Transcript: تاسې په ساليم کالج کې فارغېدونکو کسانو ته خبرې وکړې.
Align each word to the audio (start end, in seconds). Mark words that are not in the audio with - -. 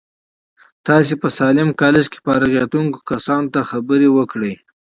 تاسې 0.87 1.13
په 1.21 1.27
ساليم 1.37 1.69
کالج 1.81 2.05
کې 2.11 2.19
فارغېدونکو 2.25 2.99
کسانو 3.11 3.51
ته 3.53 3.59
خبرې 3.71 4.09
وکړې. 4.17 4.53